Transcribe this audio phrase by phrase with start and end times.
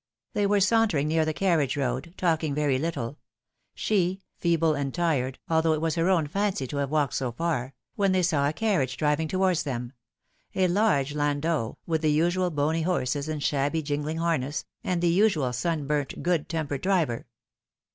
[0.33, 3.19] They were sauntering near the carriage road, talk ing very little
[3.75, 7.75] she, feeble and tired, although it was her own fancy to have walked so far
[7.93, 9.93] when they saw a carriage driving towards them
[10.55, 15.53] a large landau, with the usual bony horses and shabby jingling harness, and the usual
[15.53, 17.27] sunburnt good tem pered driver.